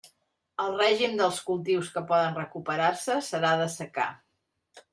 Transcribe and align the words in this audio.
El 0.63 0.71
règim 0.77 1.13
dels 1.19 1.41
cultius 1.49 1.91
que 1.99 2.03
poden 2.13 2.39
recuperar-se 2.41 3.21
serà 3.31 3.55
de 3.63 3.71
secà. 3.77 4.11